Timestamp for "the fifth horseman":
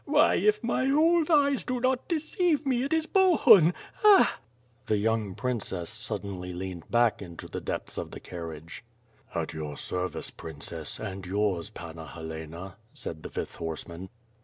13.21-14.09